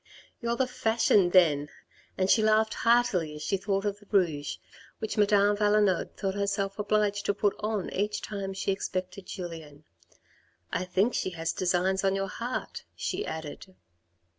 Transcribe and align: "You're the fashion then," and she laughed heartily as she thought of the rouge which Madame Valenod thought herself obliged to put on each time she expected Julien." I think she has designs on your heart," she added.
"You're 0.41 0.55
the 0.55 0.65
fashion 0.65 1.29
then," 1.29 1.69
and 2.17 2.27
she 2.27 2.41
laughed 2.41 2.73
heartily 2.73 3.35
as 3.35 3.43
she 3.43 3.55
thought 3.55 3.85
of 3.85 3.99
the 3.99 4.07
rouge 4.09 4.57
which 4.97 5.15
Madame 5.15 5.55
Valenod 5.55 6.17
thought 6.17 6.33
herself 6.33 6.79
obliged 6.79 7.23
to 7.27 7.35
put 7.35 7.53
on 7.59 7.93
each 7.93 8.19
time 8.19 8.53
she 8.55 8.71
expected 8.71 9.27
Julien." 9.27 9.83
I 10.73 10.85
think 10.85 11.13
she 11.13 11.29
has 11.37 11.53
designs 11.53 12.03
on 12.03 12.15
your 12.15 12.29
heart," 12.29 12.83
she 12.95 13.27
added. 13.27 13.75